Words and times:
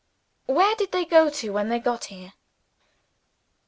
"Where 0.47 0.73
did 0.77 0.93
they 0.93 1.05
go 1.05 1.29
to, 1.29 1.51
when 1.51 1.69
they 1.69 1.77
got 1.77 2.05
here?" 2.05 2.33